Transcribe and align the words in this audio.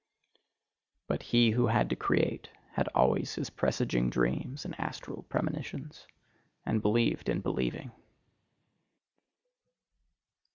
But 1.05 1.21
he 1.21 1.51
who 1.51 1.67
had 1.67 1.87
to 1.91 1.95
create, 1.95 2.49
had 2.71 2.87
always 2.95 3.35
his 3.35 3.51
presaging 3.51 4.09
dreams 4.09 4.65
and 4.65 4.73
astral 4.79 5.21
premonitions 5.29 6.07
and 6.65 6.81
believed 6.81 7.29
in 7.29 7.39
believing! 7.41 7.91